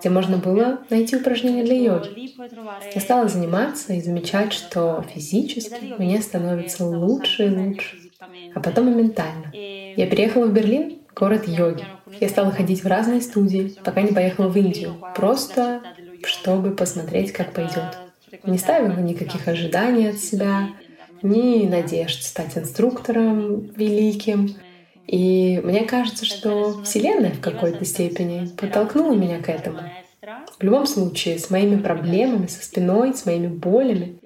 [0.00, 2.32] где можно было найти упражнения для йоги.
[2.94, 7.96] Я стала заниматься и замечать, что физически мне становится лучше и лучше,
[8.54, 9.52] а потом и ментально.
[9.52, 11.84] Я переехала в Берлин, город йоги.
[12.20, 15.82] Я стала ходить в разные студии, пока не поехала в Индию, просто
[16.24, 17.98] чтобы посмотреть, как пойдет.
[18.44, 20.68] Не ставила никаких ожиданий от себя,
[21.22, 24.56] ни надежд стать инструктором великим.
[25.06, 29.80] И мне кажется, что Вселенная в какой-то степени подтолкнула меня к этому.
[30.58, 34.18] В любом случае, с моими проблемами, со спиной, с моими болями,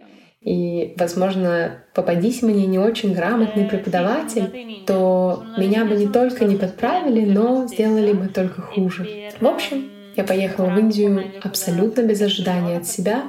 [0.48, 7.30] и, возможно, попадись мне не очень грамотный преподаватель, то меня бы не только не подправили,
[7.30, 9.30] но сделали бы только хуже.
[9.40, 13.24] В общем, я поехала в Индию абсолютно без ожидания от себя,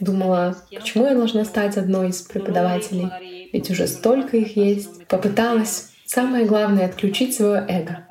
[0.00, 3.50] Думала, почему я должна стать одной из преподавателей?
[3.52, 5.06] Ведь уже столько их есть.
[5.08, 8.06] Попыталась, самое главное, отключить свое эго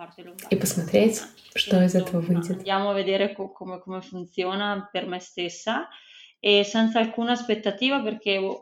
[0.51, 1.23] и посмотреть,
[1.55, 2.61] что из этого выйдет.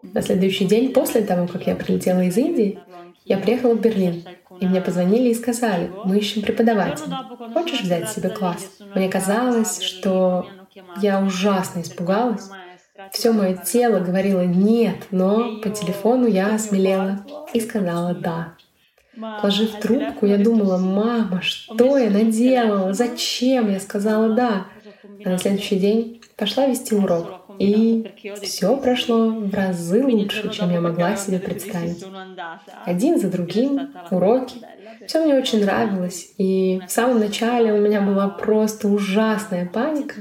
[0.04, 2.80] На следующий день после того, как я прилетела из Индии,
[3.26, 4.24] я приехала в Берлин,
[4.60, 7.18] и мне позвонили и сказали, мы ищем преподавателя.
[7.54, 8.80] Хочешь взять себе класс?
[8.94, 10.48] Мне казалось, что
[11.02, 12.50] я ужасно испугалась,
[13.12, 18.54] все мое тело говорило «нет», но по телефону я осмелела и сказала «да».
[19.42, 24.66] Положив трубку, я думала, мама, что я наделала, зачем я сказала «да».
[25.26, 27.46] А на следующий день пошла вести урок.
[27.60, 28.04] И
[28.42, 32.04] все прошло в разы лучше, чем я могла себе представить.
[32.84, 34.56] Один за другим, уроки.
[35.06, 36.34] Все мне очень нравилось.
[36.40, 40.16] И в самом начале у меня была просто ужасная паника,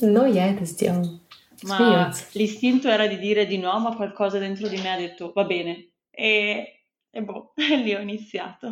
[0.00, 1.20] но я это сделала.
[1.66, 5.44] ma l'istinto era di dire di no, ma qualcosa dentro di me ha detto va
[5.44, 5.88] bene.
[6.10, 8.66] E, e boh, e lì ho iniziato.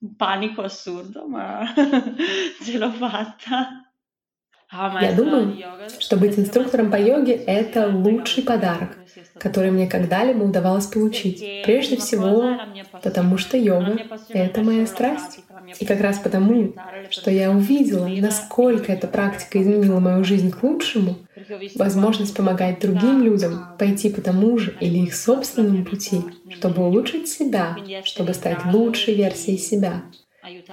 [0.00, 1.62] Un panico assurdo, ma
[2.62, 3.89] ce l'ho fatta.
[4.72, 5.56] Я думаю,
[5.98, 8.96] что быть инструктором по йоге— это лучший подарок,
[9.36, 11.64] который мне когда-либо удавалось получить.
[11.64, 12.56] Прежде всего,
[13.02, 15.40] потому что йога— это моя страсть.
[15.80, 16.72] И как раз потому,
[17.10, 21.16] что я увидела, насколько эта практика изменила мою жизнь к лучшему,
[21.74, 27.76] возможность помогать другим людям пойти по тому же или их собственному пути, чтобы улучшить себя,
[28.04, 30.02] чтобы стать лучшей версией себя.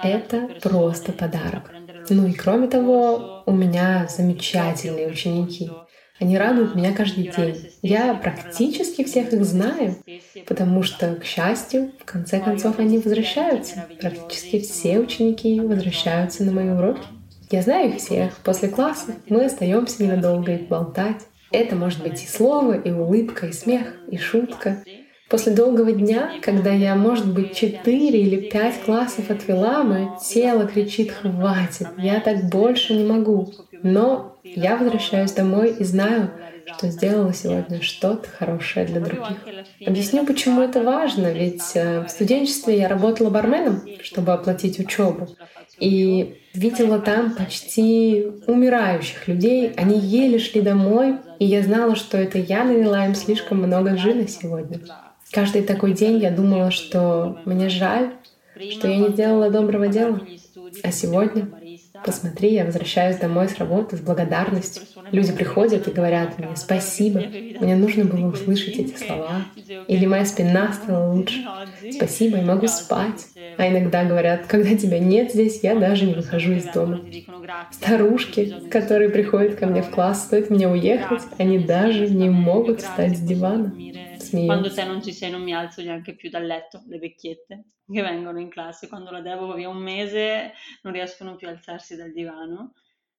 [0.02, 1.72] Это просто подарок.
[2.10, 5.70] Ну и кроме того, у меня замечательные ученики.
[6.20, 7.70] Они радуют меня каждый день.
[7.80, 9.96] Я практически всех их знаю,
[10.46, 13.86] потому что, к счастью, в конце концов они возвращаются.
[14.00, 17.06] Практически все ученики возвращаются на мои уроки.
[17.50, 18.36] Я знаю их всех.
[18.38, 21.22] После класса мы остаемся ненадолго и болтать.
[21.50, 24.82] Это может быть и слово, и улыбка, и смех, и шутка.
[25.28, 31.12] После долгого дня, когда я, может быть, четыре или пять классов отвела, мое тело кричит
[31.12, 33.52] «хватит, я так больше не могу».
[33.82, 36.30] Но я возвращаюсь домой и знаю,
[36.76, 39.36] что сделала сегодня что-то хорошее для других.
[39.86, 45.28] Объясню, почему это важно, ведь э, в студенчестве я работала барменом, чтобы оплатить учебу.
[45.78, 49.72] И видела там почти умирающих людей.
[49.76, 54.26] Они еле шли домой, и я знала, что это я налила им слишком много джина
[54.26, 54.80] сегодня.
[55.32, 58.12] Каждый такой день я думала, что мне жаль,
[58.70, 60.20] что я не сделала доброго дела.
[60.82, 61.48] А сегодня,
[62.04, 64.82] посмотри, я возвращаюсь домой с работы с благодарностью.
[65.12, 67.20] Люди приходят и говорят мне «спасибо».
[67.60, 69.46] Мне нужно было услышать эти слова.
[69.86, 71.44] Или моя спина стала лучше.
[71.90, 73.26] Спасибо, я могу спать.
[73.56, 77.00] А иногда говорят, когда тебя нет здесь, я даже не выхожу из дома.
[77.72, 83.16] Старушки, которые приходят ко мне в класс, стоит мне уехать, они даже не могут встать
[83.16, 83.72] с дивана.
[84.30, 88.02] Quando te non ci sei non mi alzo neanche più dal letto, le vecchiette che
[88.02, 88.88] vengono in classe.
[88.88, 92.72] Quando la devo via un mese non riescono più a alzarsi dal divano.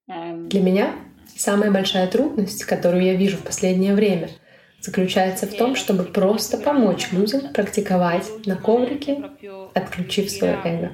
[0.08, 0.96] Для меня
[1.36, 4.30] самая большая трудность, которую я вижу в последнее время,
[4.82, 9.24] заключается в том, чтобы просто помочь людям практиковать на коврике,
[9.76, 10.94] отключив свое эго.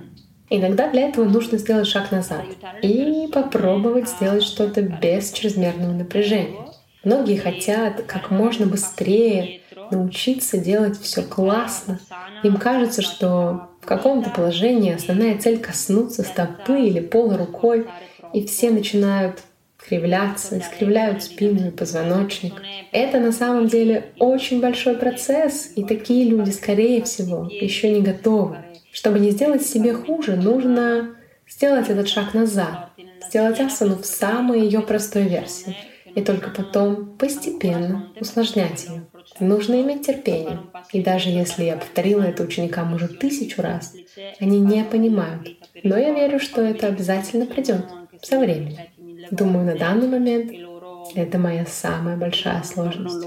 [0.50, 2.46] Иногда для этого нужно сделать шаг назад
[2.82, 6.68] и попробовать сделать что-то без чрезмерного напряжения.
[7.04, 9.62] Многие хотят как можно быстрее
[9.92, 12.00] научиться делать все классно.
[12.44, 17.88] Им кажется, что в каком-то положении основная цель коснуться стопы или пола рукой,
[18.34, 19.42] и все начинают
[19.78, 22.54] кривляться, искривляют спину и позвоночник.
[22.92, 28.58] Это на самом деле очень большой процесс, и такие люди, скорее всего, еще не готовы.
[28.92, 31.16] Чтобы не сделать себе хуже, нужно
[31.48, 32.90] сделать этот шаг назад,
[33.28, 35.76] сделать асану в самой ее простой версии,
[36.16, 39.06] и только потом постепенно усложнять ее.
[39.40, 40.60] Нужно иметь терпение.
[40.92, 43.96] И даже если я повторила это ученикам уже тысячу раз,
[44.40, 45.58] они не понимают.
[45.84, 47.86] Но я верю, что это обязательно придет
[48.22, 48.88] со временем.
[49.32, 50.52] Думаю, на данный момент
[51.16, 53.26] это моя самая большая сложность.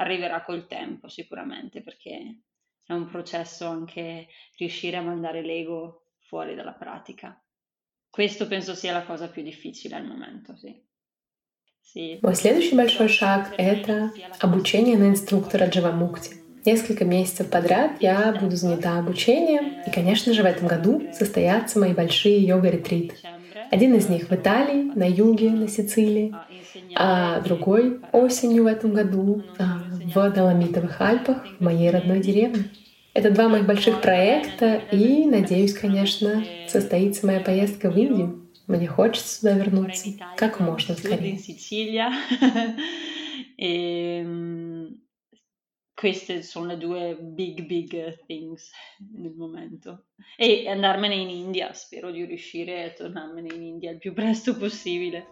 [0.00, 2.36] Arriverà col tempo sicuramente perché
[2.86, 7.36] è un processo anche riuscire a mandare l'ego fuori dalla pratica.
[8.08, 10.87] Questo penso sia la cosa più difficile al momento, sì.
[11.94, 14.10] Мой следующий большой шаг— это
[14.40, 16.32] обучение на инструктора Джавамукти.
[16.66, 21.94] Несколько месяцев подряд я буду занята обучением, и, конечно же, в этом году состоятся мои
[21.94, 23.14] большие йога-ретриты.
[23.70, 26.34] Один из них в Италии, на юге, на Сицилии,
[26.94, 29.82] а другой осенью в этом году а,
[30.14, 32.64] в Доломитовых Альпах, в моей родной деревне.
[33.14, 38.47] Это два моих больших проекта, и, надеюсь, конечно, состоится моя поездка в Индию.
[38.67, 41.39] Мне хочется сюда вернуться как можно скорее.
[46.03, 52.25] queste sono le due big big things nel momento e andarmene in India spero di
[52.25, 55.27] riuscire a tornarmene in India il più presto possibile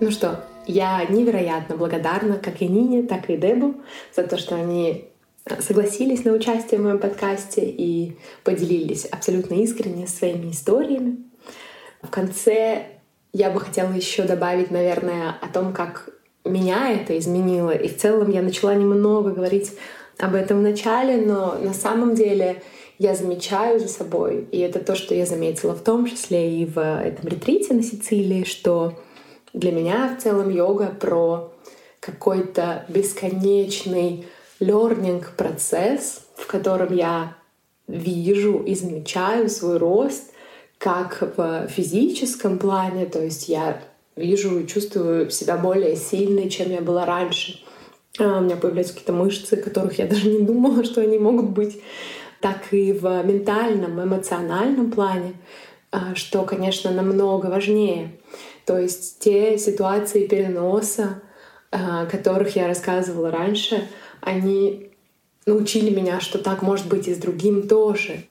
[0.00, 3.75] Ну что, я невероятно благодарна как и Нине, так и Дебу
[4.15, 5.05] за то, что они
[5.45, 11.17] э, согласились на участие в моем подкасте и поделились абсолютно искренне своими историями.
[12.03, 12.83] В конце
[13.33, 16.09] я бы хотела еще добавить, наверное, о том, как
[16.45, 17.71] меня это изменило.
[17.71, 19.73] И в целом я начала немного говорить
[20.19, 22.61] об этом в начале, но на самом деле
[22.99, 26.77] я замечаю за собой, и это то, что я заметила в том числе и в
[26.77, 28.93] этом ретрите на Сицилии, что
[29.53, 31.51] для меня в целом йога про
[31.99, 34.27] какой-то бесконечный
[34.59, 37.35] learning процесс, в котором я
[37.87, 40.31] вижу и замечаю свой рост
[40.77, 43.81] как в физическом плане, то есть я
[44.15, 47.59] вижу и чувствую себя более сильной, чем я была раньше.
[48.17, 51.81] А, у меня появляются какие-то мышцы, которых я даже не думала, что они могут быть,
[52.39, 55.33] так и в ментальном, эмоциональном плане,
[55.91, 58.11] а, что, конечно, намного важнее.
[58.65, 61.21] То есть те ситуации переноса,
[61.71, 63.87] о которых я рассказывала раньше,
[64.21, 64.91] они
[65.45, 68.23] научили меня, что так может быть и с другим тоже.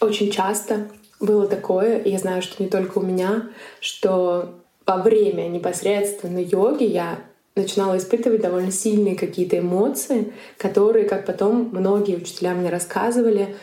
[0.00, 0.88] Очень часто
[1.20, 3.48] было такое, и я знаю, что не только у меня,
[3.80, 7.18] что во время непосредственно йоги я
[7.54, 13.56] начинала испытывать довольно сильные какие-то эмоции, которые, как потом многие учителя мне рассказывали,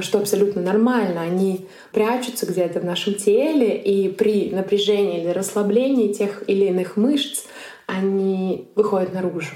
[0.00, 1.22] что абсолютно нормально.
[1.22, 7.44] Они прячутся где-то в нашем теле, и при напряжении или расслаблении тех или иных мышц
[7.86, 9.50] они выходят наружу.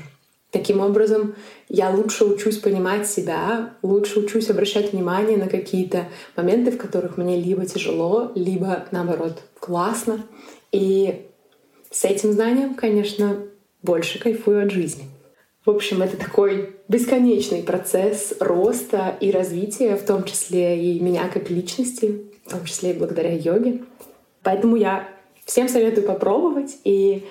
[0.51, 1.35] Таким образом,
[1.69, 6.07] я лучше учусь понимать себя, лучше учусь обращать внимание на какие-то
[6.37, 10.25] моменты, в которых мне либо тяжело, либо наоборот классно.
[10.71, 11.27] И
[11.91, 13.37] с этим знанием, конечно,
[13.83, 15.05] больше кайфую от жизни.
[15.65, 21.49] В общем, это такой бесконечный процесс роста и развития, в том числе и меня как
[21.49, 23.81] личности, в том числе и благодаря йоге.
[24.43, 25.09] Поэтому я
[25.47, 26.77] всем советую попробовать.
[26.85, 27.25] И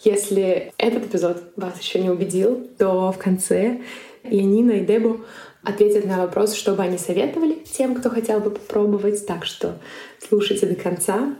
[0.00, 3.80] если этот эпизод вас еще не убедил, то в конце
[4.24, 5.22] и Нина, и Дебу
[5.62, 9.26] ответят на вопрос, что бы они советовали тем, кто хотел бы попробовать.
[9.26, 9.78] Так что
[10.18, 11.34] слушайте до конца.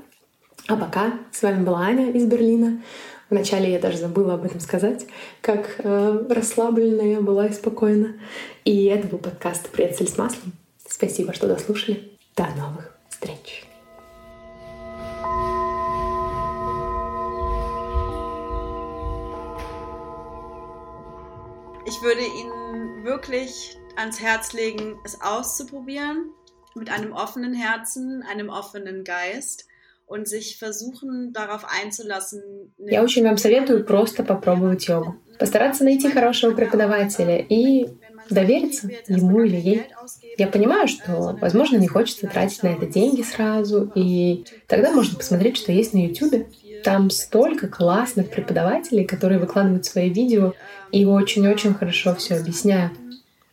[0.69, 2.83] А пока с вами была Аня из Берлина.
[3.31, 5.07] Вначале я даже забыла об этом сказать,
[5.41, 8.15] как э, расслабленная я была и спокойна.
[8.65, 10.53] И это был подкаст «Прецель с маслом».
[10.85, 12.11] Спасибо, что дослушали.
[12.37, 13.65] До новых встреч!
[21.87, 26.33] Ich würde Ihnen wirklich ans Herz legen, es auszuprobieren
[26.75, 29.70] mit einem offenen Herzen, einem offenen Geist
[32.79, 35.17] Я очень вам советую просто попробовать йогу.
[35.39, 37.87] Постараться найти хорошего преподавателя и
[38.29, 39.87] довериться ему или ей.
[40.37, 45.57] Я понимаю, что, возможно, не хочется тратить на это деньги сразу, и тогда можно посмотреть,
[45.57, 46.47] что есть на YouTube.
[46.85, 50.55] Там столько классных преподавателей, которые выкладывают свои видео
[50.93, 52.93] и очень-очень хорошо все объясняют.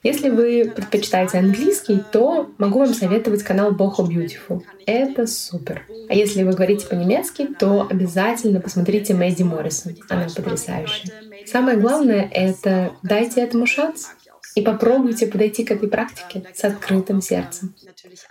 [0.04, 4.62] Если вы предпочитаете английский, то могу вам советовать канал Boho Beautiful.
[4.86, 5.84] Это супер.
[6.08, 9.95] А если вы говорите по-немецки, то обязательно посмотрите Мэдди Моррисон.
[10.10, 11.12] Она потрясающая.
[11.45, 14.12] Самое главное— это дайте этому шанс
[14.56, 17.74] и попробуйте подойти к этой практике с открытым сердцем.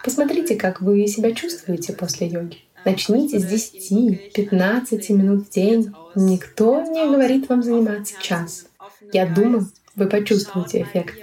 [0.04, 2.58] Посмотрите, как вы себя чувствуете после йоги.
[2.84, 5.92] Начните с 10-15 минут в день.
[6.14, 8.66] Никто не говорит вам заниматься час.
[9.12, 11.14] Я думаю, вы почувствуете эффект,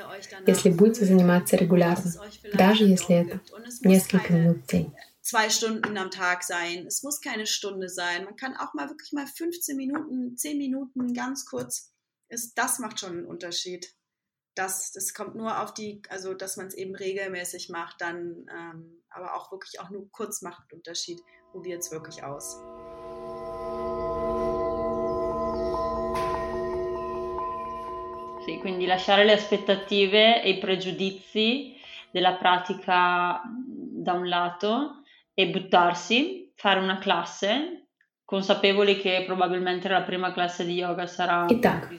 [0.47, 2.13] если будете заниматься регулярно,
[2.55, 3.41] даже если это
[3.83, 4.93] несколько минут в день.
[5.29, 6.87] zwei Stunden am Tag sein.
[6.87, 8.25] Es muss keine Stunde sein.
[8.25, 11.93] Man kann auch mal wirklich mal 15 Minuten, 10 Minuten ganz kurz.
[12.31, 13.95] Ist, das macht schon einen Unterschied.
[14.55, 19.03] Das, das kommt nur auf die, also dass man es eben regelmäßig macht, dann ähm,
[19.11, 21.21] aber auch wirklich auch nur kurz macht einen Unterschied.
[21.53, 22.57] Probiert es wirklich aus.
[28.46, 31.76] Sì, quindi lasciare le aspettative e i pregiudizi
[32.12, 37.88] della pratica da un lato e buttarsi, fare una classe,
[38.26, 41.90] consapevoli che probabilmente la prima classe di yoga sarà Итак,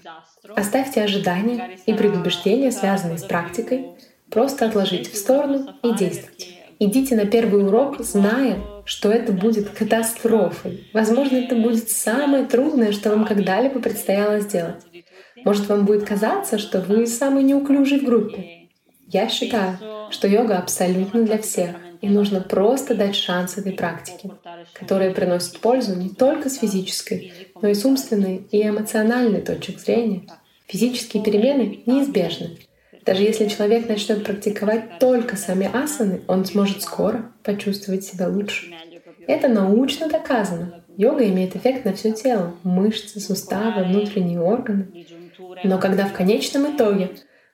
[0.55, 3.97] оставьте ожидания и предубеждения, связанные с практикой,
[4.31, 6.55] просто отложите в сторону и действуйте.
[6.81, 10.91] Идите на первый урок, зная, что это будет катастрофой.
[10.93, 14.83] Возможно, это будет самое трудное, что вам когда-либо предстояло сделать.
[15.45, 18.69] Может, вам будет казаться, что вы самый неуклюжий в группе.
[19.07, 19.79] Я считаю,
[20.11, 24.31] что йога абсолютно для всех, и нужно просто дать шанс этой практике,
[24.73, 30.23] которая приносит пользу не только с физической, но и с умственной и эмоциональной точек зрения.
[30.67, 32.59] Физические перемены неизбежны.
[33.05, 38.67] Даже если человек начнет практиковать только сами асаны, он сможет скоро почувствовать себя лучше.
[39.27, 40.83] Это научно доказано.
[40.97, 44.87] Йога имеет эффект на все тело, мышцы, суставы, внутренние органы.
[45.65, 47.11] Но когда в конечном итоге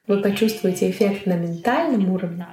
[0.07, 2.47] вы почувствуете эффект на ментальном уровне,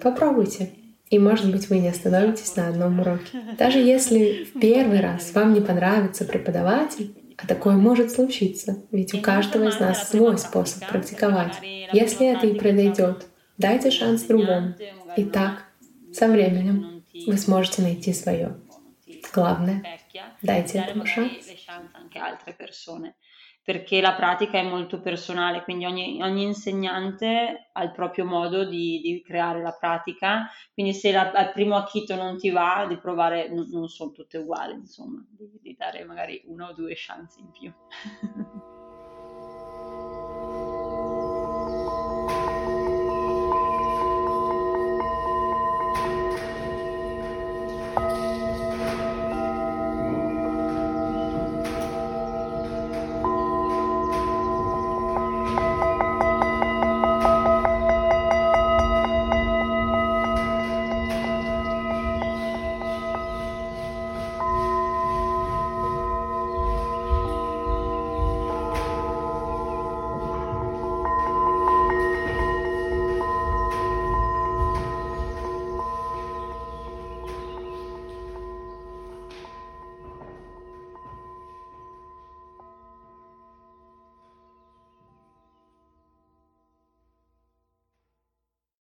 [0.00, 0.70] попробуйте.
[1.10, 3.40] И, может быть, вы не остановитесь на одном уроке.
[3.56, 9.20] Даже если в первый раз вам не понравится преподаватель, а такое может случиться, ведь у
[9.20, 11.54] каждого из нас свой способ практиковать.
[11.92, 14.74] Если это и произойдет, дайте шанс другому.
[15.16, 15.64] И так,
[16.12, 18.56] со временем, вы сможете найти свое.
[19.32, 19.84] Главное,
[20.42, 21.32] дайте этому шанс.
[23.68, 28.98] Perché la pratica è molto personale, quindi ogni, ogni insegnante ha il proprio modo di,
[29.02, 33.50] di, creare la pratica, quindi se la, al primo acchito non ti va, di provare,
[33.50, 37.50] non, non sono tutte uguali, insomma, di, di dare magari una o due chance in
[37.50, 37.70] più.